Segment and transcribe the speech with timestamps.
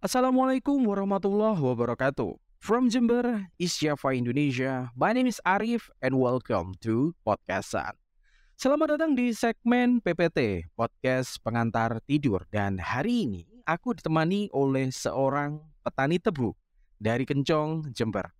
[0.00, 2.32] Assalamualaikum warahmatullahi wabarakatuh.
[2.56, 4.88] From Jember, East Java, Indonesia.
[4.96, 7.92] My name is Arif and welcome to Podcastan.
[8.56, 12.48] Selamat datang di segmen PPT, Podcast Pengantar Tidur.
[12.48, 16.56] Dan hari ini aku ditemani oleh seorang petani tebu
[16.96, 18.32] dari Kencong, Jember.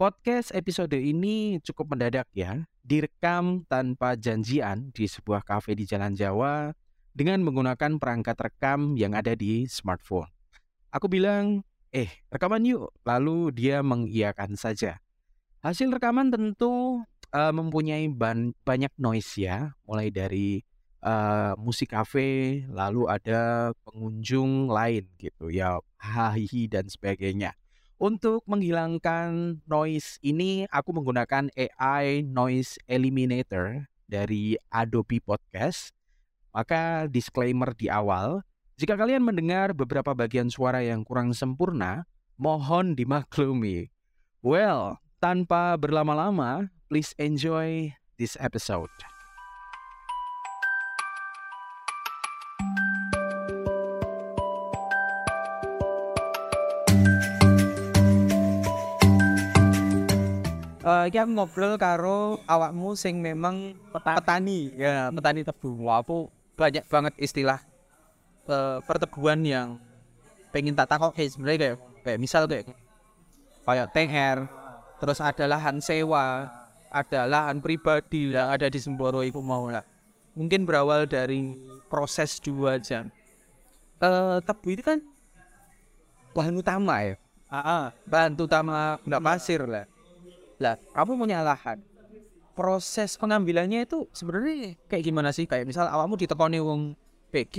[0.00, 6.72] Podcast episode ini cukup mendadak ya, direkam tanpa janjian di sebuah kafe di Jalan Jawa
[7.12, 10.35] dengan menggunakan perangkat rekam yang ada di smartphone.
[10.96, 11.60] Aku bilang,
[11.92, 14.96] eh rekaman yuk, lalu dia mengiyakan saja.
[15.60, 17.04] Hasil rekaman tentu
[17.36, 20.64] uh, mempunyai ban banyak noise ya, mulai dari
[21.04, 27.52] uh, musik kafe, lalu ada pengunjung lain gitu ya, hahihi dan sebagainya.
[28.00, 35.92] Untuk menghilangkan noise ini, aku menggunakan AI Noise Eliminator dari Adobe Podcast.
[36.56, 38.40] Maka disclaimer di awal,
[38.76, 42.04] jika kalian mendengar beberapa bagian suara yang kurang sempurna,
[42.36, 43.88] mohon dimaklumi.
[44.44, 48.92] Well, tanpa berlama-lama, please enjoy this episode.
[60.84, 64.60] Uh, iki aku ngobrol karo awakmu sing memang petani, petani.
[64.76, 65.80] ya petani tebu.
[65.80, 66.28] Wah, aku
[66.60, 67.64] banyak banget istilah
[68.48, 69.78] uh, pertebuan yang
[70.50, 72.70] pengen tak takok hey, sebenarnya kayak kayak misal kayak
[73.66, 74.38] kayak TR,
[75.02, 76.48] terus ada lahan sewa,
[76.88, 79.82] ada lahan pribadi yang ada di Semboro itu mau lah.
[80.38, 81.56] Mungkin berawal dari
[81.88, 83.10] proses dua jam.
[83.96, 85.00] Uh, tebu itu kan
[86.36, 87.16] bahan utama ya.
[87.46, 87.84] Ah, ah.
[88.04, 89.86] bahan utama benda pasir lah
[90.56, 91.78] lah, kamu punya lahan.
[92.56, 95.44] Proses pengambilannya itu sebenarnya kayak gimana sih?
[95.44, 96.96] Kayak misal awakmu ditekoni wong
[97.36, 97.56] PG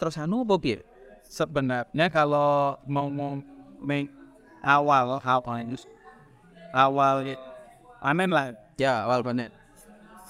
[0.00, 0.80] terus anu apa piye?
[1.28, 3.36] Sebenarnya kalau mau mau
[3.84, 4.08] main
[4.64, 5.76] awal awal
[6.72, 7.16] awal
[8.00, 8.56] panen lah.
[8.80, 9.52] Ya, awal panen.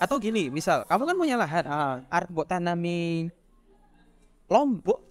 [0.02, 3.30] Atau gini, misal kamu kan punya lahan, ah, arep buat tanami
[4.50, 5.04] lombok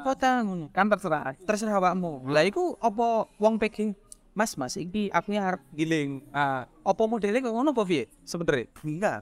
[0.00, 0.42] kota
[0.74, 3.94] kan terserah terserah awakmu lah iku apa wong PG
[4.30, 6.22] Mas, Mas, ini aku harus giling.
[6.30, 8.06] Ah, apa modelnya kok ngono apa piye?
[8.22, 8.70] Sebenarnya?
[8.86, 9.20] Enggak.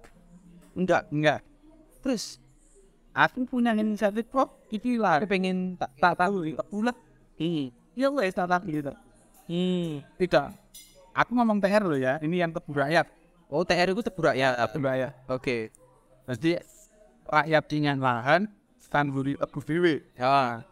[0.77, 1.41] Enggak, enggak.
[2.05, 2.37] Terus
[3.19, 6.97] aku punya inisiatif kok iki lah pengen tak tak tahu tak bulat.
[7.35, 7.75] Hmm.
[7.99, 8.95] Ya wes tak tahu gitu.
[9.51, 10.07] Hmm.
[10.15, 10.47] Tidak.
[11.19, 12.23] Aku ngomong TR loh ya.
[12.23, 13.11] Ini yang tebu rakyat.
[13.51, 14.71] Oh, TR itu tebu rakyat.
[14.71, 15.13] Tebu rakyat.
[15.27, 15.43] Oke.
[15.43, 15.61] Okay.
[16.31, 16.51] Jadi
[17.27, 18.47] rakyat dengan lahan
[18.87, 20.07] tanburi tebu dewe.
[20.15, 20.63] Ya.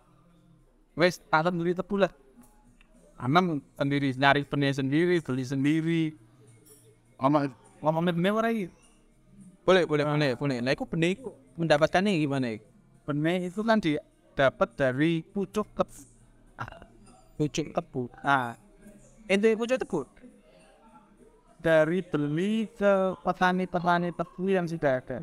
[0.95, 2.13] Wes, tanburi tebu lah
[3.17, 6.03] anam sendiri nyari benih sendiri beli sendiri
[7.17, 7.49] ngomong
[7.81, 8.65] ngomongnya benih lagi
[9.65, 11.17] boleh boleh boleh boleh nah itu benih
[11.57, 12.61] mendapatkannya gimana
[13.09, 16.03] benih itu kan didapat dari pucuk tebu
[17.37, 18.57] pucuk tebu nah.
[19.27, 20.01] Itu pucuk tebu
[21.59, 25.19] dari beli ke petani-petani tebu yang sudah ada.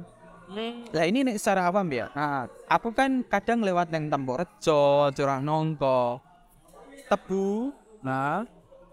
[0.92, 2.12] Nah ini nih secara awam ya.
[2.12, 6.20] Nah, aku kan kadang lewat yang Tamborejo, Curah Nongko,
[7.08, 7.72] tebu
[8.04, 8.44] Nah,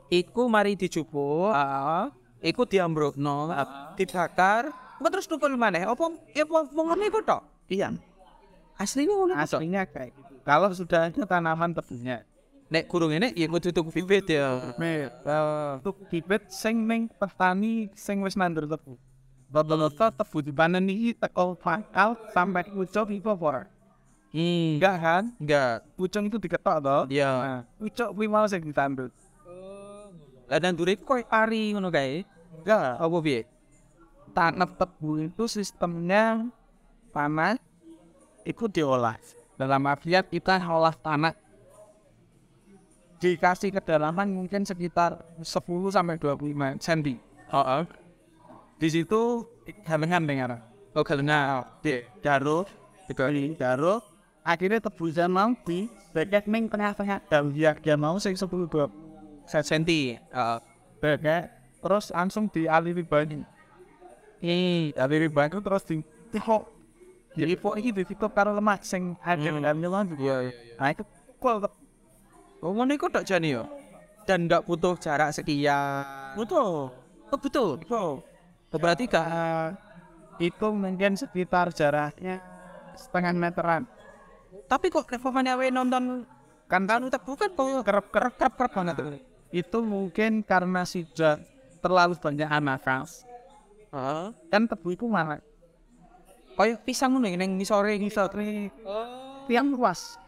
[0.07, 2.05] iku mari dijupuk, heeh.
[2.41, 3.93] Iku diambrukno, uh.
[3.99, 5.89] dibakar, kok terus tukul maneh?
[5.89, 7.43] Apa ya apa ngono iku tok?
[7.73, 7.97] Iya.
[8.77, 9.35] Aslinya ngono.
[9.37, 10.33] Aslinya kayak gitu.
[10.45, 12.25] Kalau sudah ada tanaman tebunya.
[12.71, 14.61] Nek kurung ini ya kudu tuku bibit ya.
[15.83, 18.95] Tuku bibit sing ning petani sing wis nandur tebu.
[19.51, 23.67] Rata-rata tebu dipanen iki teko pakal sampai ucap iku apa?
[24.31, 24.79] Hmm.
[24.79, 25.25] Enggak kan?
[25.43, 25.75] Enggak.
[25.99, 27.03] Pucung itu diketok toh?
[27.11, 27.31] Iya.
[27.35, 29.11] Nah, pucuk kuwi mau sing ditandut.
[30.47, 32.23] Lah dan dure koyo pari ngono kae.
[32.63, 33.03] Enggak.
[33.03, 33.43] Apa piye?
[34.31, 36.47] Tanam tebu itu sistemnya
[37.11, 37.59] tanah
[38.47, 39.19] itu diolah.
[39.59, 41.37] Dalam artian kita olah tanah
[43.21, 45.45] dikasih kedalaman mungkin sekitar 10
[45.93, 47.21] sampai 25 cm.
[47.53, 47.85] Oh, oh.
[48.81, 49.45] Di situ
[49.85, 50.51] galengan dengar.
[50.97, 51.69] Oh, galengan.
[51.85, 52.65] Di daruh,
[53.05, 53.13] di
[53.59, 54.01] daruh,
[54.41, 58.91] akhirnya tebusan mau di beket ning tengah-tengah dan dia dia mau sing sepuluh dua
[59.47, 60.17] senti
[60.99, 63.45] beket terus langsung dialiri banyu
[64.41, 64.97] hmm.
[64.97, 66.03] aliri banyu terus di
[66.33, 66.65] tihok
[67.37, 69.63] jadi kok ini ditutup karo lemak sing ada hmm.
[69.63, 71.03] dalam nyelan iya iya nah itu
[71.39, 71.73] kok
[72.61, 73.65] ngono iku tok jane yo
[74.29, 76.93] dan enggak butuh jarak sekian betul
[77.31, 78.11] oh betul betul
[78.71, 79.69] berarti gak uh,
[80.39, 82.39] itu mungkin sekitar jaraknya
[82.95, 83.83] setengah meteran
[84.67, 86.27] tapi kok Revovan Awe nonton
[86.71, 88.97] kan tanu tak bukan kok kerap kerap kerap kerap banget.
[89.51, 91.43] Itu mungkin karena sudah
[91.83, 93.27] terlalu banyak anakas.
[94.51, 95.43] Kan tebu itu mana?
[96.55, 98.71] Kayak pisang ngono ning ngisore ngisore.
[98.85, 99.47] Oh.
[99.51, 100.21] Tiang luas.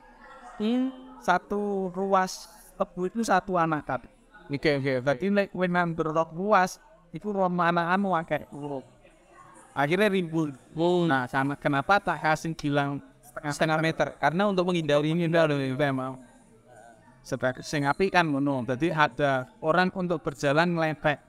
[0.57, 0.91] Hmm.
[1.23, 4.11] satu ruas tebu itu satu anakan.
[4.51, 4.93] Oke oke.
[5.07, 6.83] Berarti nek kowe nandur ruas
[7.15, 8.43] itu anakan wakai.
[9.73, 10.59] Akhirnya rimbun.
[11.07, 16.21] Nah, sama kenapa tak kasih bilang setengah setengah meter karena untuk menghindari ini dari memang
[17.23, 18.67] sebagai sing api kan ngono.
[18.67, 21.23] Jadi ada orang untuk berjalan melepek.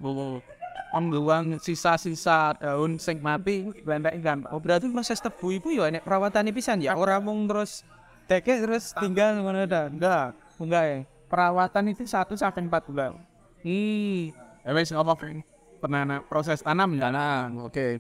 [0.94, 4.46] Membuang sisa-sisa daun sing mati lempek kan.
[4.54, 6.94] Oh berarti proses tebu itu ya enek perawatan pisan ya.
[6.94, 7.82] Orang mung terus
[8.30, 9.90] teke terus tinggal mana ada.
[9.90, 10.98] Enggak, Enggak ya.
[11.30, 13.18] perawatan itu satu sampai empat bulan.
[13.66, 14.30] Hmm.
[14.64, 15.42] Ya wes ngomong
[15.82, 17.10] penanam proses tanam ya.
[17.10, 18.00] Nah, oke.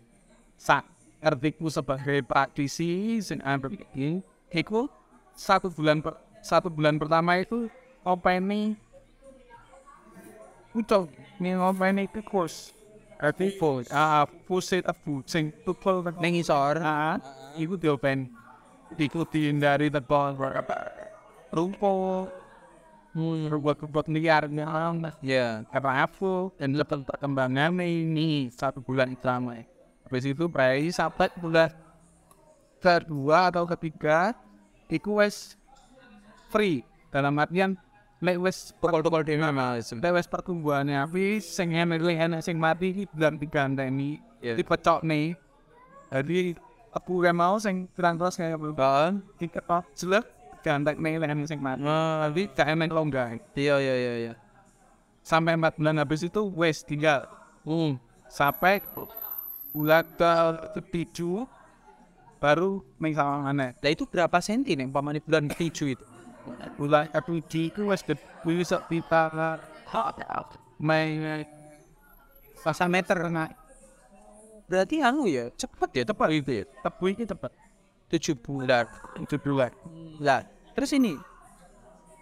[0.55, 0.85] Sak
[1.23, 4.21] artiku sebagai praktisi sing ambil ini,
[4.51, 4.85] iku
[5.33, 6.03] satu bulan
[6.43, 7.71] satu bulan pertama itu
[8.03, 8.75] openi
[10.73, 12.73] ucap nih openi itu kurs.
[13.23, 13.87] Arti Fus.
[13.87, 16.75] ah pusat tebu sing tukul Neng isor.
[16.83, 17.15] ah
[17.55, 18.27] iku diopen
[18.99, 20.35] ikuti dari tebal
[21.53, 22.27] rumput
[23.13, 24.91] rumput-rumput liar nah
[25.21, 25.63] Ya.
[25.71, 29.61] karena aku dan lepas perkembangan ini satu bulan pertama
[30.03, 31.69] habis itu berarti sampai bulan
[32.83, 34.33] kedua atau ketiga
[34.89, 35.55] iku wes
[36.51, 36.83] free
[37.13, 37.77] dalam artian
[38.23, 39.91] lek wes Pukul-pukul dhewe Mas.
[39.91, 44.55] lek wes pertumbuhannya tapi sing enek enek sing mati iki bulan tiga ini Ya.
[44.55, 45.39] dipecok nih
[46.11, 46.55] jadi
[46.91, 49.13] aku gak mau sing terang terus kayak apa Kan?
[49.39, 50.25] diketok jelek
[50.99, 54.33] nih lehan sing mati Nah, tapi gak enak longgar iya iya iya iya.
[55.19, 57.23] sampai empat bulan habis itu wes tinggal
[57.63, 57.95] Hmm.
[58.27, 58.83] sampai
[59.71, 60.31] bulan ke
[60.91, 61.47] tujuh
[62.37, 66.05] baru nih sama mana Lah itu berapa senti nih pamane bulan ketujuh itu?
[66.43, 68.01] Ke tujuh itu wes
[68.43, 69.57] bisa kita
[70.79, 71.45] main
[72.63, 73.19] Masa meter.
[73.27, 73.51] nah
[74.63, 76.65] Berarti anu ya, cepet ya, tepat itu ya.
[76.81, 77.51] tebu ini tepat.
[78.07, 78.87] Tujuh bulan.
[79.19, 79.71] itu bulan.
[80.23, 81.19] Lah, terus ini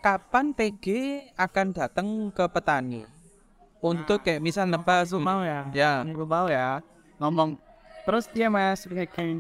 [0.02, 0.86] kapan PG
[1.38, 3.06] akan datang ke petani?
[3.82, 5.70] Untuk kayak misal nebas mau ya.
[5.74, 6.02] Ya.
[6.02, 6.82] Mau ya.
[7.22, 7.62] Ngomong
[8.10, 9.38] terus dia mas kayak kayak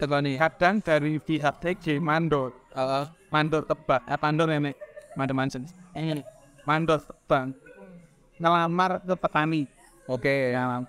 [0.00, 2.56] tegoni kadang dari pihak TG mandor.
[2.72, 3.19] Heeh.
[3.30, 4.02] Mandor tebak.
[4.04, 4.76] Eh mandor nenek
[5.14, 6.22] mandor mansen eh
[6.66, 7.54] mandor tebang
[8.36, 9.62] ngelamar ke petani.
[10.10, 10.54] Oke.
[10.54, 10.82] ya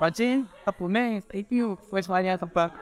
[0.00, 2.72] Pasti tebune itu wes waya tebak.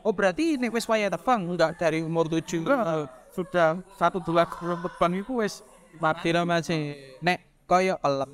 [0.00, 1.44] Oh berarti nek wis waya tebang?
[1.44, 2.64] Enggak dari umur tujuh.
[2.64, 5.60] Enggak, sudah satu bulan sebelum tebang itu wes
[6.00, 8.30] mati Tira masih nek koyo elem.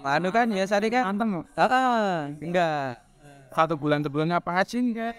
[0.00, 1.12] Anu kan ya sari kan?
[1.12, 1.44] anteng.
[1.52, 3.04] Ah, enggak.
[3.50, 5.14] satu bulan sebelumnya apa aja enggak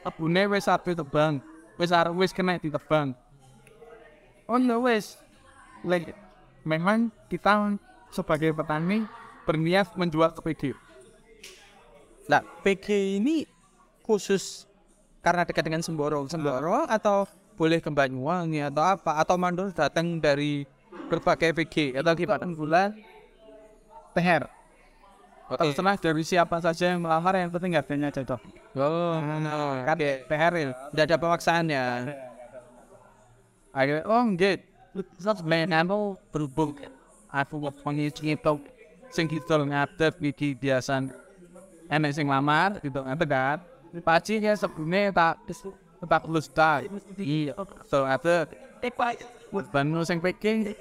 [0.00, 1.44] tebune wes satu tebang
[1.78, 3.16] wes arep wes kena di tebang
[4.50, 5.16] oh no wes
[5.86, 6.12] like,
[6.66, 7.78] memang kita
[8.12, 9.06] sebagai petani
[9.48, 10.62] berniat menjual ke PG
[12.28, 13.48] Nah, PG ini
[14.04, 14.68] khusus
[15.24, 17.24] karena dekat dengan Semboro, Semboro atau
[17.56, 19.16] boleh ke Banyuwangi atau apa?
[19.16, 20.68] Atau mandor datang dari
[21.08, 22.44] berbagai PG atau gimana?
[22.52, 22.92] bulan
[24.12, 24.57] THR
[25.48, 25.72] Oke.
[25.72, 28.40] setelah dari siapa saja yang melamar yang penting harganya cocok
[28.76, 29.16] Oh,
[29.82, 31.84] kan THR ya tidak ada pemaksaan ya.
[33.72, 34.60] akhirnya oh enggak
[34.92, 36.76] terus main aku berhubung
[37.32, 38.54] aku pengisi itu
[39.08, 41.04] sing kita ngadep iki biasa
[41.88, 43.58] enek sing lamar gitu ngadep kan?
[44.04, 45.34] Paci ya sebelumnya tak
[46.04, 46.84] tak lulus tak
[47.16, 47.56] iya
[47.88, 48.44] so ada
[49.72, 50.76] Banu sing PK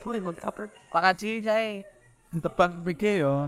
[0.92, 1.88] Pak Haji saya
[2.36, 3.48] tebak PK yo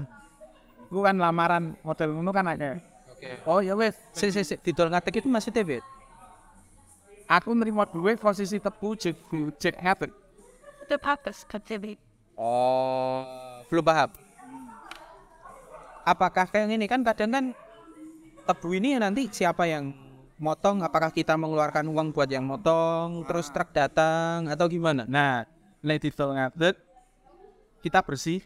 [0.89, 2.81] Gue kan lamaran hotel ngono kan aja
[3.46, 5.84] Oh ya wes Si si si didol ngatek itu masih TV.
[7.29, 9.15] Aku nerima duit posisi tebu cek
[9.62, 10.12] cek ngatek
[10.89, 12.01] the purpose contribute
[12.39, 13.27] Oh,
[13.67, 14.10] belum paham.
[16.08, 17.46] Apakah kayak ini kan kadang kan
[18.48, 19.91] tebu ini nanti siapa yang
[20.39, 20.79] motong?
[20.79, 24.48] Apakah kita mengeluarkan uang buat yang motong, terus truk datang?
[24.48, 25.03] Atau gimana?
[25.03, 25.43] Nah,
[25.84, 26.79] lek didol ngatek
[27.84, 28.39] kita bersih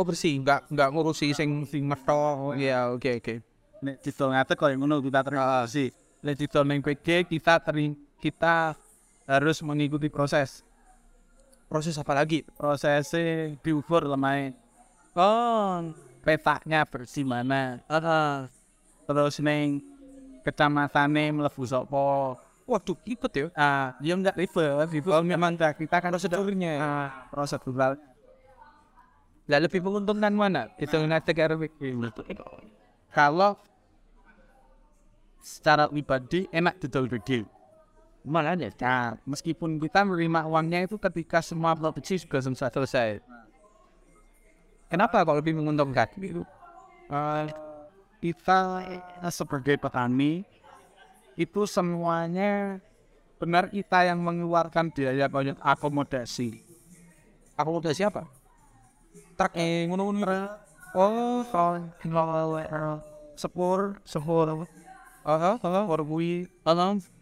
[0.00, 2.56] Oh bersih, nggak nggak ngurusi sing sing metok.
[2.56, 3.44] Ya oke oke.
[3.80, 8.72] nek didol ngatek koyo ngono kita terima bersih lek didol ning PG kita teri kita
[9.28, 10.64] harus mengikuti proses.
[11.68, 12.48] Proses apa lagi?
[12.56, 14.56] prosesnya diukur lemai
[15.12, 15.84] Oh,
[16.24, 17.84] petanya bersih mana?
[17.84, 18.48] Ah,
[19.04, 19.84] terus neng
[20.40, 23.46] kecamatannya melebu sopo waduh ribet ya.
[23.52, 24.88] ah dia enggak ribet.
[24.88, 26.72] Ribet Oh, memang kita kan prosedurnya.
[26.80, 28.00] ah, prosedural
[29.50, 30.70] Lah lebih menguntungkan mana?
[30.78, 31.62] Itu ngatek RW.
[33.10, 33.58] kalau
[35.42, 37.42] secara pribadi enak didol gede
[38.20, 38.68] Malah ya.
[38.76, 43.10] nah meskipun kita menerima uangnya itu ketika semua produksi sudah selesai Selesai.
[44.92, 46.06] Kenapa kalau lebih menguntungkan?
[46.20, 47.44] Eh,
[48.20, 48.84] kita
[49.32, 50.44] sebagai petani
[51.34, 52.78] itu semuanya
[53.40, 56.60] benar kita yang mengeluarkan biaya banyak akomodasi
[57.56, 58.28] Akomodasi apa?
[59.38, 60.58] Truk eh ngono-ngono.
[60.90, 61.42] Oh,
[63.38, 64.68] sepur sepur
[65.24, 66.44] oh, oh, korui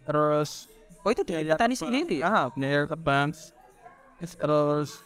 [0.03, 0.67] terus
[1.05, 2.19] oh itu dari petani sendiri.
[2.27, 3.31] ah biaya tebang
[4.19, 4.99] terus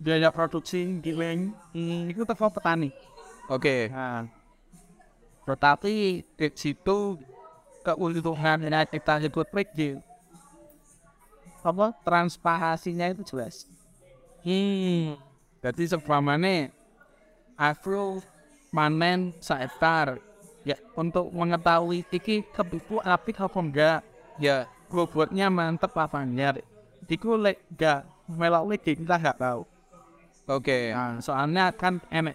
[0.00, 2.88] biaya produksi giling hmm, itu tetap petani
[3.50, 3.90] Oke.
[3.90, 4.30] Nah,
[5.44, 7.18] tetapi di situ
[7.82, 9.98] keuntungan yang kita ikut pergi
[11.62, 13.66] apa transparansinya itu jelas.
[14.46, 15.18] Hmm.
[15.62, 16.74] Jadi sebagaimana
[17.54, 18.18] aku
[18.74, 20.18] panen sehektar
[20.62, 24.00] ya untuk mengetahui iki kebuku apik apa enggak
[24.40, 24.66] Ya.
[24.88, 26.64] bobotnya mantep apa enggak
[27.06, 29.62] Iku lek enggak melalui kita enggak tahu
[30.48, 30.90] Oke.
[30.90, 32.34] nah, soalnya kan enek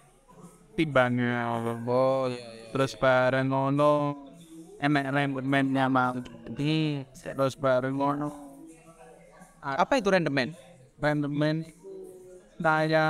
[0.72, 2.70] timbangnya Oh, iya iya.
[2.72, 4.14] terus bareng ngono
[4.78, 6.16] emek rendemennya mah
[7.12, 8.30] terus bareng ngono
[9.58, 10.54] Apa itu rendemen?
[10.96, 11.66] rendemen
[12.58, 13.06] daya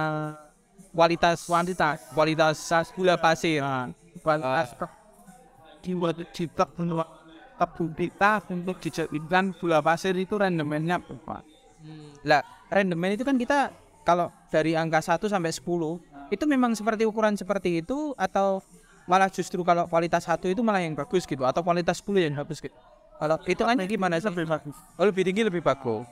[0.89, 2.57] Kualitas kuantitas kualitas
[2.97, 3.61] gula pasir.
[3.61, 3.93] nah,
[4.25, 4.73] kualitas
[5.85, 7.05] dibuat cipta untuk
[7.95, 11.45] kita untuk dijadikan gula pasir itu rendemennya berapa
[12.27, 13.71] Lah, rendemen itu kan kita
[14.03, 18.65] kalau dari angka 1 sampai 10 itu memang seperti ukuran seperti itu atau
[19.07, 22.59] malah justru kalau kualitas satu itu malah yang bagus gitu atau kualitas 10 yang bagus
[22.59, 22.75] gitu.
[23.19, 24.31] Kalau itu kan gimana sih?
[24.31, 26.07] lebih bagus Oh, lebih tinggi lebih bagus.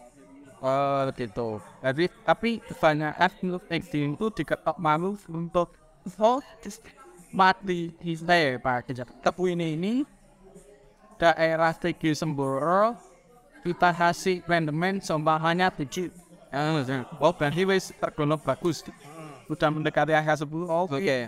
[0.56, 1.60] Oh, gitu.
[1.84, 5.76] jadi tapi kebanyakan untuk ekstrim itu diketok malu untuk
[6.16, 6.40] oh
[7.28, 8.88] mati saya pak.
[9.20, 9.94] Tebu ini ini
[11.20, 12.96] daerah tinggi Semboro
[13.60, 16.08] kita kasih rendemen sumbangannya tinggi
[17.20, 18.84] oh berarti wis tergolong bagus.
[19.46, 20.98] Udah mendekati angka 10 oke.
[20.98, 21.18] Oke.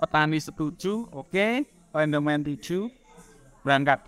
[0.00, 1.66] petani setuju oke.
[1.90, 2.86] Rendemen 7
[3.64, 4.00] berangkat.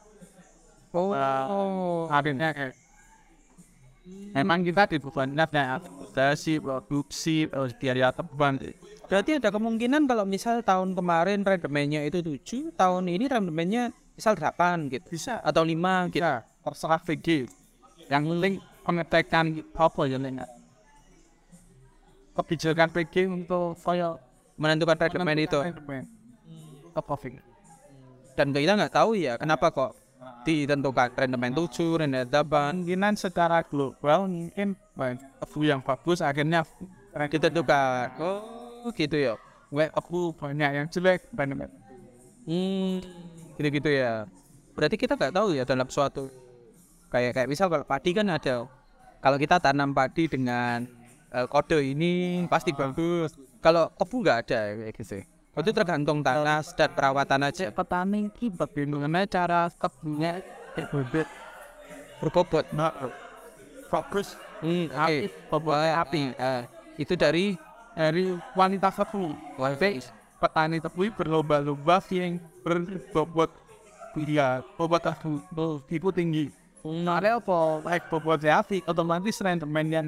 [0.92, 2.04] Oh.
[2.12, 2.76] akhirnya kayak
[4.32, 5.78] Emang kita dibebankan ya
[6.58, 7.46] produksi,
[7.78, 8.58] biaya teban.
[9.06, 14.88] Berarti ada kemungkinan kalau misal tahun kemarin rendemennya itu 7, tahun ini rendemennya misal 8
[14.88, 15.06] gitu.
[15.12, 16.24] Bisa, Atau 5 gitu.
[16.24, 16.42] bisa.
[16.64, 17.28] Terserah VG.
[18.08, 20.46] Yang penting pengecekan apa ya Lena.
[22.32, 24.16] Kebijakan VG untuk file
[24.56, 25.58] Menentukan rendemen itu.
[26.92, 27.14] Apa?
[28.36, 30.01] Dan kita nggak tahu ya kenapa kok
[30.42, 34.74] ditentukan rendemen 7, rendemen 8 Kemungkinan secara global mungkin
[35.38, 36.66] tebu yang bagus akhirnya
[37.30, 38.10] ditentukan.
[38.18, 39.34] Oh, gitu ya.
[39.72, 41.70] Weh, aku banyak yang jelek banyak
[42.42, 42.98] Hmm,
[43.54, 44.26] gitu-gitu ya.
[44.74, 46.26] Berarti kita nggak tahu ya dalam suatu
[47.12, 48.66] kayak kayak misal kalau padi kan ada.
[49.22, 50.82] Kalau kita tanam padi dengan
[51.30, 53.38] eh, kode ini pasti bagus.
[53.62, 55.18] Kalau kebu nggak ada ya, kayak gitu.
[55.52, 57.68] Itu tergantung tanah dan perawatan aja.
[57.68, 59.68] petani ini bagaimana cara
[60.88, 61.28] bebet
[62.24, 62.64] Berbobot.
[62.72, 62.94] nah
[63.92, 64.32] fokus
[64.62, 65.26] Hmm, api.
[65.26, 65.50] Oke.
[65.50, 66.20] bobot api.
[66.38, 66.62] Eh,
[66.94, 67.58] itu dari?
[67.98, 68.94] Dari wanita
[69.58, 69.98] wifi.
[70.38, 73.50] petani tebu berlomba-lomba yang berbobot
[74.14, 75.38] dia bobot tebu
[75.90, 76.44] itu tinggi.
[76.82, 80.06] Nah apa baik bobotnya api otomatis rendemen yang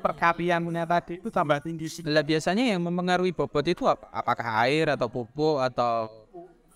[0.00, 4.08] perkapiannya tadi itu tambah tinggi sih Lah biasanya yang mempengaruhi bobot itu apa?
[4.12, 6.08] Apakah air atau pupuk atau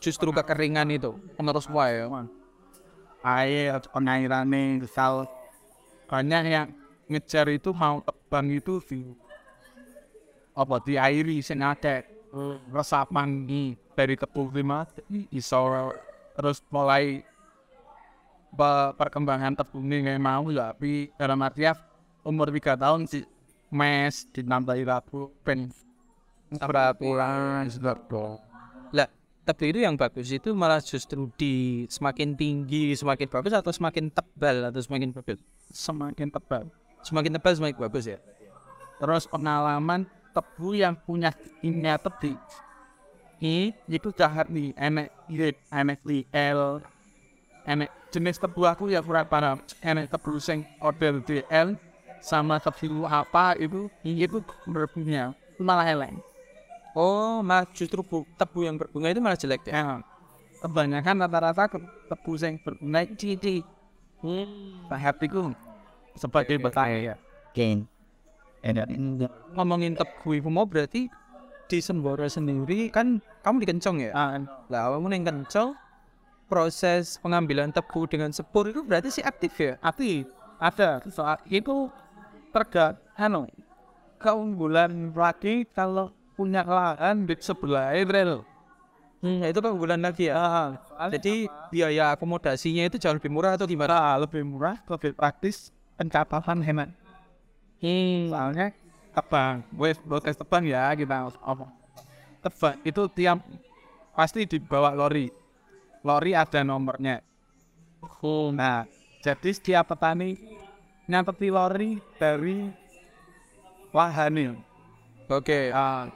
[0.02, 1.16] justru kekeringan itu?
[1.38, 2.06] Menurut semua ya.
[3.22, 5.30] air pengairannya misal
[6.10, 6.68] banyak yang
[7.06, 9.00] ngejar itu mau tebang itu di
[10.52, 12.04] apa di airi sing ada
[12.68, 13.46] resapan
[13.94, 14.84] dari tebu lima
[15.32, 15.92] iso
[16.34, 17.22] terus mulai
[18.52, 21.76] pe- perkembangan tebu ini mau ya tapi dalam artian
[22.22, 23.26] umur tiga tahun sih.
[23.72, 25.72] Mes dinambahi rabu pen
[26.52, 27.68] peraturan.
[27.72, 28.36] Sudah dong.
[28.92, 29.08] Lah,
[29.48, 34.68] tebu itu yang bagus itu malah justru di semakin tinggi semakin bagus atau semakin tebal
[34.68, 35.40] atau semakin bagus?
[35.72, 36.68] semakin tebal.
[37.00, 38.20] Semakin tebal semakin bagus ya.
[39.00, 42.38] terus pengalaman tebu yang punya kimia tebu
[43.42, 46.78] ini itu jahat nih enek irit enek DL
[47.66, 49.58] enek jenis tebu aku ya kurang paham.
[49.82, 51.74] Enek tebu sing order DL
[52.22, 56.16] sama tebu apa itu itu berpunya malah eleng.
[56.94, 59.72] Oh, malah justru bu- tebu yang berbunga itu malah jelek ya.
[59.74, 59.84] ya.
[60.62, 61.64] Kebanyakan rata-rata
[62.08, 63.66] tebu sing berbunga cici
[64.22, 64.86] Hmm.
[64.86, 65.50] tahap itu
[66.14, 67.18] sebagai bahaya
[69.50, 71.10] Ngomongin tebu itu mau berarti
[71.66, 74.10] di Semboro sendiri kan kamu di Kencong ya?
[74.14, 74.38] Ah,
[74.70, 75.74] Lah, kamu yang Kencong
[76.46, 79.74] proses pengambilan tebu dengan sepur itu berarti sih aktif ya?
[79.82, 80.22] tapi
[80.62, 81.02] ada.
[81.10, 81.90] Soal itu
[82.52, 83.42] tergantung anu
[84.20, 88.46] keunggulan lagi kalau punya lahan di sebelah rel
[89.22, 90.74] Hmm, itu keunggulan lagi ya.
[91.14, 93.94] Jadi biaya akomodasinya itu jauh lebih murah atau gimana?
[93.94, 96.90] Nah, lebih murah, lebih praktis, pencatatan hemat.
[97.78, 98.34] Hmm.
[98.34, 98.74] Soalnya
[99.14, 99.94] tebang, wes
[100.26, 101.70] tes tebang ya kita omong.
[102.42, 103.38] Tebang itu tiap
[104.10, 105.30] pasti dibawa lori.
[106.02, 107.22] Lori ada nomornya.
[108.50, 108.90] Nah,
[109.22, 110.34] jadi setiap petani
[111.06, 112.70] nyateti lori dari
[113.92, 114.56] lahannya.
[115.28, 115.70] Oke.
[115.72, 116.08] Ah,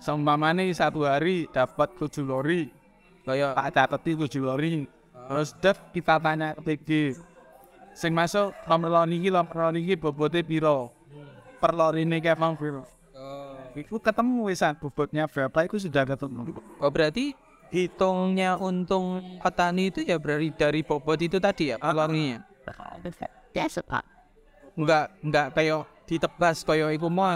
[0.00, 2.68] seumpamanya satu hari dapat tujuh lori,
[3.24, 4.84] Kayak tak cateti tujuh lori.
[5.24, 6.90] Terus dek kita tanya ke TG.
[7.96, 10.92] Sing masuk nomor lori ini, nomor lori ini bobotnya piro.
[11.56, 12.84] Per lori ini kayak mau piro.
[13.74, 16.52] Itu ketemu wisan bobotnya berapa itu sudah ketemu.
[16.78, 17.32] Oh berarti
[17.72, 22.44] hitungnya untung petani itu ya berarti dari bobot itu tadi ya peluangnya.
[23.54, 24.13] That's a part.
[24.74, 27.30] Enggak enggak kayak ditebas kayak iku mau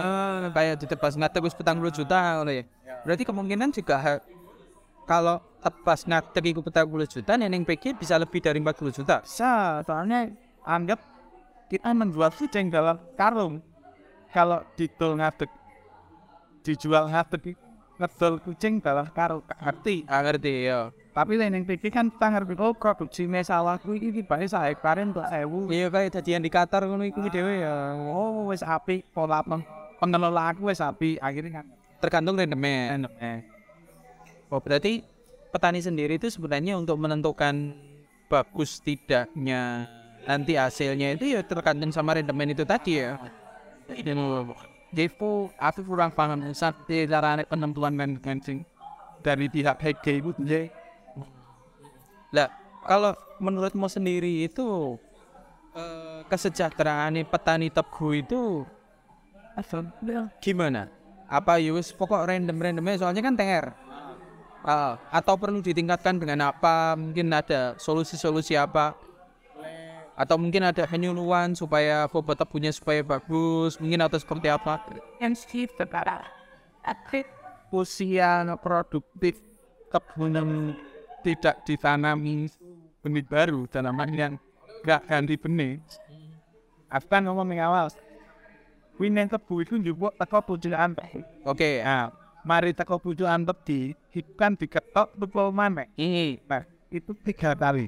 [0.52, 2.64] kayak ditebas ngadeg wis petang puluh juta ngono ya.
[3.06, 4.20] Berarti kemungkinan juga
[5.08, 9.24] kalau tebas ngadeg iku petang puluh juta neneng PG bisa lebih dari 40 juta.
[9.24, 10.28] Bisa, soalnya
[10.66, 11.00] anggap
[11.72, 13.64] kita menjual kucing dalam karung.
[14.28, 15.48] Kalau didol ngadeg,
[16.60, 17.56] dijual ngadeg,
[17.96, 19.40] ngedol kucing dalam karung.
[19.48, 20.04] Ngerti?
[20.04, 20.92] Ah ngerti ya.
[21.18, 25.10] Tapi lain yang pikir kan kita ngerti, oh produksi masalah ku ini banyak saya hektarin
[25.10, 25.66] untuk ewu.
[25.66, 27.98] Iya kayak tadi yang di Qatar ngono iku dhewe ya.
[27.98, 29.66] Oh, wes api, pola peng
[29.98, 31.18] pengelolaan aku wes api.
[31.18, 31.66] Akhirnya kan
[31.98, 33.10] Tergantung rendemen.
[33.18, 33.42] eh.
[34.46, 35.02] Oh berarti
[35.50, 37.74] petani sendiri itu sebenarnya untuk menentukan
[38.30, 39.90] bagus tidaknya
[40.22, 43.18] nanti hasilnya itu ya tergantung sama rendemen itu tadi ya.
[44.94, 48.62] Depo, aku kurang paham saat cara penentuan dan kencing
[49.20, 50.30] dari pihak HG itu
[52.32, 52.52] Lah
[52.84, 54.98] kalau menurutmu sendiri itu
[55.76, 58.66] eh, kesejahteraan petani tebu itu
[60.38, 60.86] gimana?
[61.28, 63.66] Apa yus pokok random randomnya soalnya kan TR.
[64.64, 66.98] Ah, atau perlu ditingkatkan dengan apa?
[66.98, 68.94] Mungkin ada solusi-solusi apa?
[70.18, 74.82] Atau mungkin ada penyuluhan supaya bobot tebunya supaya bagus, mungkin atau seperti apa?
[77.70, 79.38] Usia produktif
[79.92, 80.74] yang
[81.22, 82.46] tidak ditanami
[83.02, 84.32] benih baru tanaman yang
[84.82, 85.82] gak ganti benih.
[86.88, 87.92] Aku kan ngomong yang awal?
[88.98, 90.98] Winen tebu itu juga teko pujukan
[91.46, 92.10] Oke, Nah,
[92.42, 97.86] mari teko pujukan tebu Ikan diketok tukul mana Nah, itu tiga kali.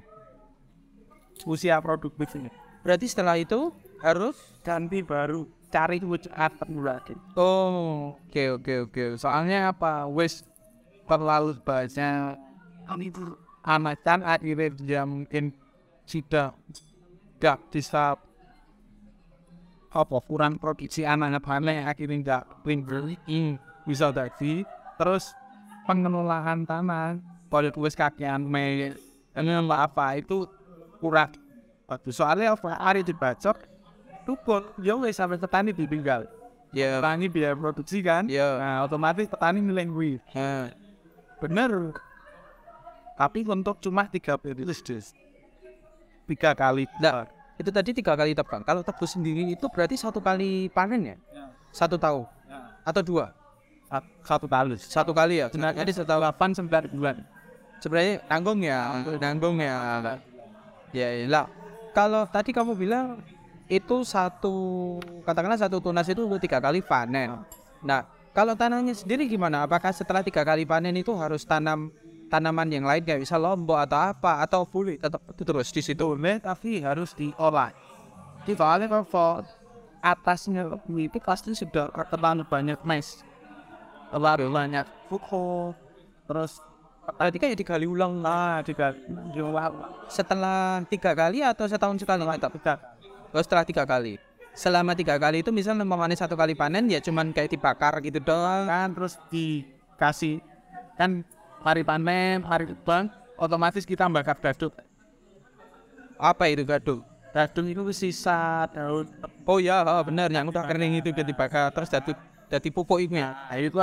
[1.48, 2.52] Usia produktifnya
[2.84, 3.72] berarti setelah itu
[4.04, 9.02] harus Ganti baru Cari pujukan tebu lagi Oh, oke oke oke.
[9.18, 10.04] Soalnya apa?
[10.06, 10.44] Wes
[11.08, 12.49] terlalu banyak
[13.62, 15.52] anak-anak akhirnya dia mungkin
[16.08, 16.56] sudah
[17.38, 18.16] gak bisa
[19.90, 23.58] apa kurang produksi anak-anak banyak akhirnya tinggal Hmm.
[23.82, 24.62] bisa tadi
[24.94, 25.34] terus
[25.86, 27.18] pengelolaan tanah
[27.50, 28.94] kalau wes kakean me
[29.34, 30.46] pengelola apa itu
[31.02, 31.34] kurang
[32.14, 33.58] soalnya apa hari dibacok
[34.22, 36.28] itu pun ya wes sampai petani ditinggal.
[36.70, 38.30] Ya, petani biaya produksi kan?
[38.30, 38.62] Ya.
[38.62, 40.22] Nah, otomatis petani nilai duit.
[40.38, 40.70] eh,
[41.42, 41.90] Bener.
[43.20, 44.72] Tapi untuk cuma tiga periode.
[46.24, 46.88] Tiga kali.
[46.96, 47.28] Nah,
[47.60, 48.64] itu tadi tiga kali tebang.
[48.64, 51.16] Kalau tebu sendiri itu berarti satu kali panen ya?
[51.68, 52.24] Satu tahun
[52.80, 53.36] atau dua?
[53.92, 54.74] Sat- Satu kali.
[54.80, 55.46] Satu kali ya.
[55.52, 57.16] Nah, Jadi satu delapan sembilan bulan.
[57.80, 58.80] sebenarnya nanggung ya,
[59.20, 59.76] nanggung ya.
[60.96, 61.46] Ya, ya lah.
[61.92, 63.20] Kalau tadi kamu bilang
[63.68, 64.54] itu satu
[65.24, 67.40] katakanlah satu tunas itu untuk tiga kali panen.
[67.84, 69.64] Nah, kalau tanahnya sendiri gimana?
[69.64, 71.88] Apakah setelah tiga kali panen itu harus tanam
[72.30, 76.06] tanaman yang lain kayak bisa lombok atau apa atau boleh tetap terus di situ?
[76.38, 77.74] Tapi harus diolah.
[78.46, 79.42] Di kalau
[80.00, 80.64] atasnya
[80.96, 83.26] itu pasti sudah terlalu banyak mes.
[84.14, 85.74] Terlalu banyak pukul.
[86.24, 86.62] Terus
[87.10, 88.22] Berarti kayak digali ulang
[88.62, 88.94] juga
[89.34, 89.72] jual
[90.06, 92.78] setelah tiga kali atau setahun sekali tetap?
[93.34, 94.14] Oh, setelah tiga kali.
[94.54, 98.66] Selama tiga kali itu misalnya memangnya satu kali panen ya cuman kayak dibakar gitu doang.
[98.66, 100.42] kan terus dikasih
[100.98, 101.22] kan
[101.60, 104.72] hari panen hari terbang otomatis kita bakar gadut
[106.20, 107.00] Apa itu gadung?
[107.32, 109.08] gadung itu sisa daun.
[109.48, 112.12] Oh ya, oh, benar yang udah kering itu dibakar terus jadi
[112.50, 113.32] jadi pupuk itu ya.
[113.32, 113.78] nah, itu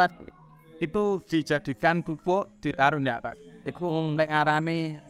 [0.78, 3.36] itu dijadikan pupuk ditaruh enggak pak
[3.66, 3.82] itu
[4.14, 5.02] nek arane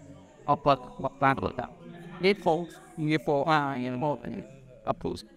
[0.47, 1.35] obat obat
[2.23, 2.55] itu
[2.97, 3.43] Ngipo.
[3.45, 4.17] ah mau
[4.87, 5.27] kapus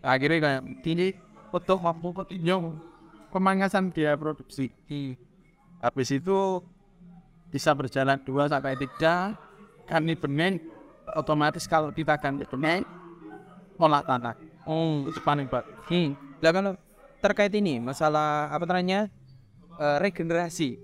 [0.00, 1.14] akhirnya kayak ini
[1.54, 2.74] untuk mampu ketinjau
[3.34, 4.70] pemangkasan biaya produksi.
[5.82, 6.62] Habis itu
[7.54, 9.38] bisa berjalan dua sampai tiga
[9.86, 10.58] kami benih
[11.14, 12.82] otomatis kalau kita ganti benih
[13.78, 16.40] olah tanah Oh, itu paling bagus hmm.
[16.40, 16.72] Lah kalau
[17.20, 19.12] terkait ini masalah apa namanya?
[19.76, 20.80] eh, regenerasi.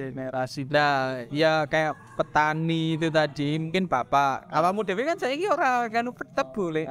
[0.00, 4.48] generasi Nah, ya kayak petani itu tadi mungkin bapak.
[4.48, 6.88] Awakmu dhewe kan saiki ora kan tebu le.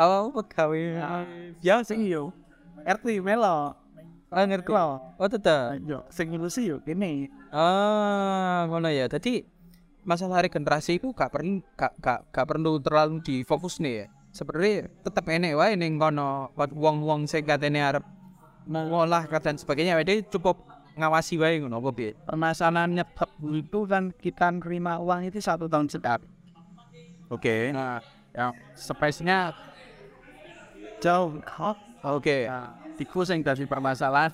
[0.00, 0.80] Awakmu pegawai.
[1.60, 2.32] ya sing yo
[2.88, 3.76] RT melo
[4.28, 4.72] Ah ngerti.
[4.76, 5.80] Oh tetep.
[5.88, 9.08] yo sing ngurusi yo kene Ah, ngono ya.
[9.08, 9.44] Jadi
[10.04, 14.06] masalah regenerasi itu gak perlu gak, gak, gak perlu terlalu difokus nih ya.
[14.32, 18.04] Sebenarnya tetap enek wae ning kono wong-wong sing katene arep
[18.68, 20.60] ngolah dan sebagainya dia cukup
[20.98, 22.12] ngawasi wae ngono apa piye.
[22.28, 26.26] permasalahannya tebu itu kan kita nerima uang itu satu tahun sekali
[27.32, 27.72] Oke.
[27.72, 28.04] nah
[28.36, 29.56] yang space-nya
[31.00, 31.40] jauh
[31.98, 32.46] Oke.
[32.46, 34.30] Nah, itu yang dari permasalahan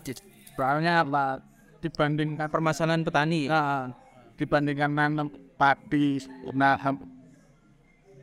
[0.54, 1.42] soalnya apa
[1.78, 3.46] dibandingkan Permasalahan petani.
[3.46, 3.92] nah,
[4.34, 6.18] dibandingkan nanam padi
[6.50, 6.96] nanam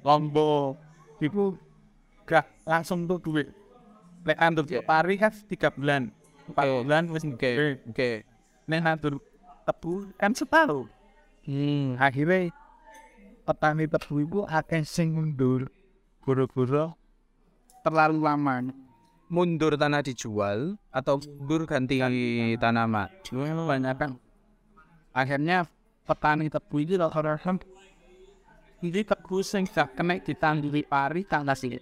[0.01, 0.81] lombok
[1.21, 1.53] itu
[2.25, 3.47] gak langsung tuh duit
[4.21, 4.85] Nek nandur Oke.
[4.85, 6.13] pari kan tiga bulan
[6.45, 6.77] empat Oke.
[6.85, 7.37] bulan wis Oke.
[7.37, 8.09] gede Oke.
[8.65, 9.13] Nek nandur
[9.63, 10.89] tebu kan setahun
[11.41, 11.97] Hmm.
[11.97, 12.53] akhirnya
[13.41, 15.73] petani tebu itu akan sing mundur
[16.21, 16.93] buru-buru
[17.81, 18.69] terlalu lama
[19.31, 22.03] Mundur tanah dijual atau mundur ganti
[22.59, 23.07] tanaman.
[23.31, 23.95] banyak
[25.11, 25.67] akhirnya
[26.07, 27.59] petani tebu itu rata-rata
[28.81, 31.79] ini tebu sing gak kena ditanduri pari tanggal sih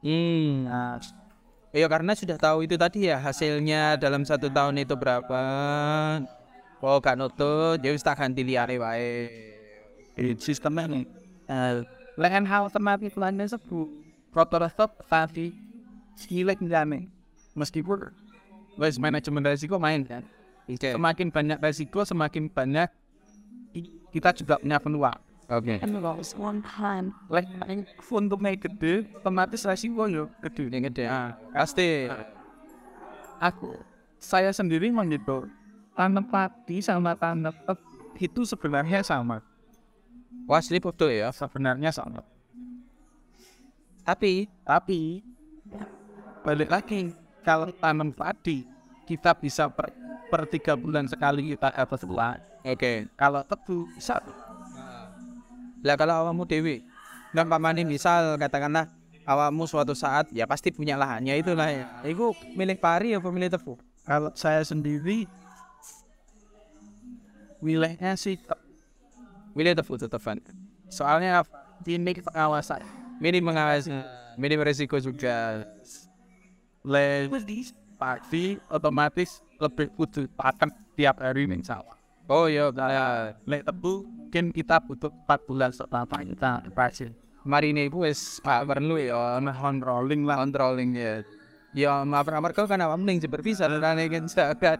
[0.00, 0.64] Hmm.
[0.64, 0.96] nah
[1.70, 5.38] Ya karena sudah tahu itu tadi ya hasilnya dalam satu tahun itu berapa.
[6.82, 9.28] Oh gak nutut, ya wis tak ganti liare wae.
[10.40, 11.04] sistemnya nih
[11.48, 11.80] uh,
[12.20, 13.88] lahan hal tematik lainnya sebu
[14.34, 14.88] rata-rata
[16.14, 17.02] petani cilik nih
[17.54, 18.10] meskipun
[18.78, 20.22] wes manajemen resiko main kan
[20.66, 20.94] Oke.
[20.94, 22.88] semakin banyak resiko semakin banyak
[24.10, 25.18] kita juga punya peluang
[25.50, 25.82] Oke.
[25.82, 27.10] And it was one time.
[27.26, 27.42] lek
[28.06, 31.04] untungnya gede otomatis resiko yo gede Yang gede.
[31.10, 32.06] Nah, Pasti.
[33.42, 33.74] aku
[34.22, 35.50] saya sendiri menghitung
[35.98, 37.50] tanam padi sama tanam
[38.14, 39.42] itu sebenarnya sama
[40.46, 41.34] Wah, sleep betul ya.
[41.34, 42.22] sebenarnya sama
[44.06, 45.22] Tapi tapi
[46.40, 47.12] balik lagi
[47.44, 48.64] kalau tanam padi
[49.04, 49.92] kita bisa per,
[50.32, 52.92] per tiga bulan sekali kita dapat sebulan oke.
[53.16, 54.20] kalau tebu bisa
[55.80, 56.84] Lah kalau awakmu dewi,
[57.32, 58.84] nah pamane misal katakanlah
[59.24, 61.88] awakmu suatu saat ya pasti punya lahannya itulah ya.
[62.04, 63.80] Iku milik pari apa milik tebu?
[64.04, 65.28] kalau saya sendiri
[67.60, 68.40] wilayahnya sih
[69.56, 70.38] Milik tebu tetepan.
[70.92, 71.42] soalnya
[71.88, 72.84] ini pengawasan
[73.20, 73.92] Minim mengawasi,
[74.40, 75.68] minim resiko juga.
[76.84, 81.96] Lebih padi otomatis lebih butuh pakan tiap hari sawah
[82.30, 83.34] Oh iya, ya.
[83.42, 87.10] lek tebu mungkin kita butuh 4 bulan setelah kita pasien
[87.42, 91.24] Mari ini wis pak perlu ya on rolling lah controlling ya.
[91.72, 94.76] Ya maaf mereka kan awak mending berpisah dan kan zakat.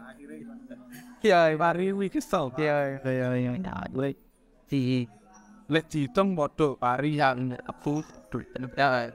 [1.25, 3.01] Ya, pari wih kesel ya.
[3.01, 3.53] ya ya
[4.71, 5.09] di
[5.67, 8.47] lek dihitung bodoh pari yang tebu duit
[8.79, 9.11] Ya,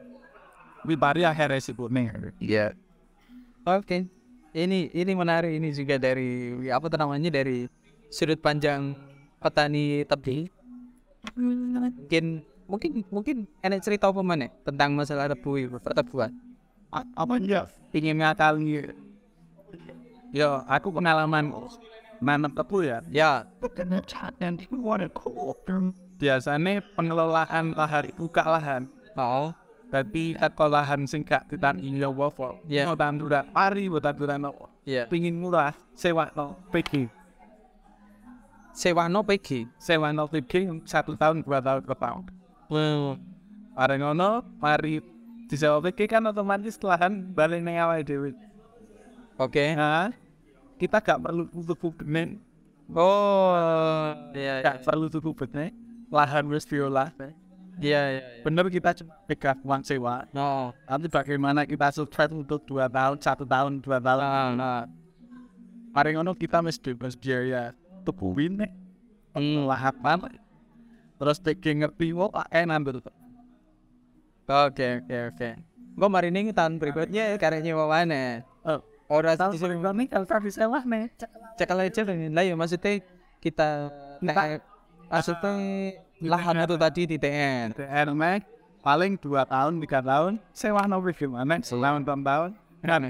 [0.86, 2.66] wih pari akhir resiko nih Iya.
[3.66, 4.06] Oke.
[4.56, 7.68] Ini ini menarik ini juga dari apa namanya dari
[8.08, 8.96] sudut pandang
[9.42, 10.48] petani tebu.
[11.36, 16.32] Mungkin mungkin mungkin enak cerita apa mana tentang masalah tebu itu pertebuan.
[16.96, 18.88] apa ya ingin ngakali
[20.32, 21.52] ya aku pengalaman
[22.22, 23.04] nanam tebu ya.
[23.12, 23.44] Ya,
[26.16, 28.88] biasanya pengelolaan lahan buka lahan.
[29.16, 29.52] Oh,
[29.86, 32.84] tapi kalau lahan sing gak ditanggung jawab kok Iya.
[32.84, 35.06] mau tanduran pari mau tanduran apa ya.
[35.06, 37.06] pingin murah sewa no PG
[38.72, 39.64] Sewa no PG.
[39.78, 40.52] sewa no PG
[40.84, 42.24] satu tahun dua tahun ke tahun
[42.66, 43.14] Wow.
[43.72, 45.00] Bareng ngono mari
[45.46, 48.30] disewa PG kan otomatis lahan balik nang awake dhewe
[49.36, 49.72] Oke.
[49.72, 50.10] nah
[50.76, 52.36] kita gak perlu tuku benih
[52.86, 53.50] Oh,
[54.30, 55.70] iya, iya, gak perlu tuku benih
[56.06, 57.10] lahan wis diolah
[57.80, 58.22] iya, iya.
[58.40, 63.44] bener kita cuma pegang uang sewa No, nanti bagaimana kita sukses untuk dua tahun satu
[63.44, 64.82] tahun dua tahun nah, nah.
[65.92, 68.72] mari ngono kita mesti bebas biaya tubuhin nih
[69.68, 69.94] lahan
[71.16, 73.12] terus taking ngerti wah enak betul
[74.46, 75.48] Oke, oke, oke.
[75.98, 78.46] Gue mari ini tahun berikutnya karya nyewa mana?
[78.62, 78.78] Oh.
[79.10, 81.10] Orang tahun berikutnya kalau bisa lah nih
[81.58, 83.02] cek aja lah ya maksudnya
[83.42, 83.90] kita
[84.22, 84.62] nah,
[85.10, 85.54] maksudnya
[86.22, 87.76] lahan itu tadi di TN.
[87.76, 88.48] TR Max
[88.80, 92.50] paling dua tahun tiga tahun sewa nopo gimana selama enam tahun
[92.80, 93.02] kan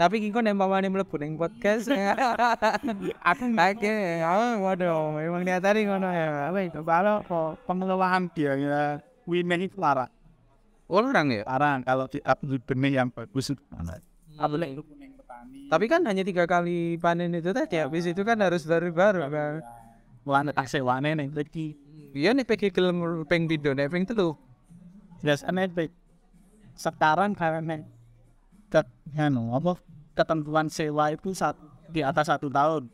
[0.00, 1.92] Tapi kiko nembak mana melebu neng podcast.
[1.92, 3.92] Aku oke,
[4.24, 6.48] oh, waduh, emang niat tadi ngono ya.
[6.48, 6.80] Apa itu?
[6.80, 10.08] kalau kok pengelolaan biaya women itu larang
[10.88, 11.44] Orang ya?
[11.44, 13.60] larang kalau di upload benih yang bagus itu
[14.40, 14.56] Apa
[15.68, 19.60] Tapi kan hanya tiga kali panen itu tadi habis itu kan harus baru-baru kan.
[20.24, 21.76] Wane tak sewane nih lagi.
[22.10, 24.34] Iya nih pergi gelem peng pindo nek peng telu.
[25.22, 25.92] Biasanya baik.
[26.74, 27.84] Sekarang karena
[28.72, 29.78] ket, anu, apa
[30.16, 31.60] ketentuan sewa itu satu
[31.92, 32.88] di atas satu tahun.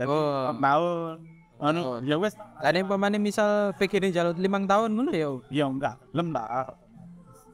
[0.00, 0.52] Jadi Oh.
[0.58, 1.16] tahun.
[1.56, 5.30] Anu, ya wes, Lah nek pemane misal ini jalur limang tahun ngono ya.
[5.48, 6.76] ya enggak, enggak.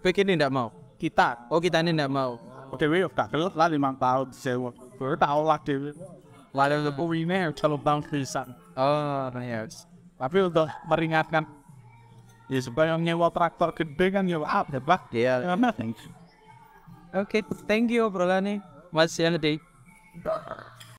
[0.02, 0.74] PG ini ndak mau.
[0.98, 2.34] Kita, Oh kita ini ndak mau.
[2.80, 4.72] dewe ya gak gelap lah lima tahun sewa.
[4.96, 5.92] Baru tahu lah dewe.
[6.56, 8.48] Lalu lepu ini kalau bang bisa.
[8.74, 9.68] Oh ya.
[10.22, 11.42] Tapi untuk meringatkan
[12.46, 14.38] ya supaya nyewa traktor gede kan ya
[14.70, 15.34] ya pak Iya.
[15.42, 15.70] karena
[17.12, 18.62] Oke, thank you obrolannya.
[18.94, 19.58] Mas Yanedi.